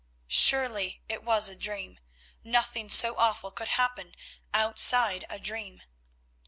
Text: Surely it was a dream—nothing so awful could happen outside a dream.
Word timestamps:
Surely 0.27 1.03
it 1.07 1.21
was 1.23 1.47
a 1.47 1.55
dream—nothing 1.55 2.89
so 2.89 3.15
awful 3.17 3.51
could 3.51 3.67
happen 3.67 4.15
outside 4.51 5.25
a 5.29 5.37
dream. 5.37 5.83